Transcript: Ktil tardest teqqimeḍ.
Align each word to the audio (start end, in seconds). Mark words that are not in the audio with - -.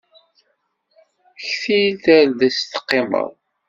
Ktil 1.45 1.91
tardest 2.03 2.63
teqqimeḍ. 2.73 3.29